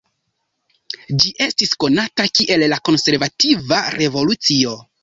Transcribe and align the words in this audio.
Ĝi 1.11 1.33
estis 1.47 1.75
konata 1.85 2.27
kiel 2.41 2.69
la 2.75 2.83
Konservativa 2.91 3.85
Revolucio. 4.01 4.79